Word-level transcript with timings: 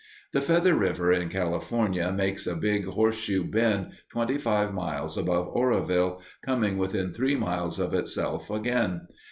The 0.33 0.41
Feather 0.41 0.73
River 0.73 1.11
in 1.13 1.29
California 1.29 2.11
makes 2.11 2.47
a 2.47 2.55
big 2.55 2.85
horseshoe 2.87 3.43
bend 3.43 3.91
twenty 4.11 4.39
five 4.39 4.73
miles 4.73 5.15
above 5.15 5.49
Oroville, 5.49 6.23
coming 6.41 6.79
within 6.79 7.13
three 7.13 7.35
miles 7.35 7.77
of 7.77 7.93
itself 7.93 8.49
again. 8.49 9.01